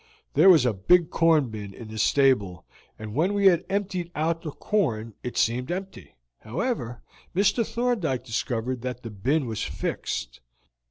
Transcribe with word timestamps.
There 0.33 0.49
was 0.49 0.65
a 0.65 0.73
big 0.73 1.11
corn 1.11 1.49
bin 1.51 1.75
in 1.75 1.89
the 1.89 1.99
stable, 1.99 2.65
and 2.97 3.13
when 3.13 3.35
we 3.35 3.45
had 3.45 3.63
emptied 3.69 4.09
out 4.15 4.41
the 4.41 4.49
corn 4.49 5.13
it 5.21 5.37
seemed 5.37 5.69
empty. 5.69 6.15
However, 6.39 7.03
Mr. 7.35 7.63
Thorndyke 7.63 8.23
discovered 8.23 8.81
that 8.81 9.03
the 9.03 9.11
bin 9.11 9.45
was 9.45 9.61
fixed. 9.61 10.39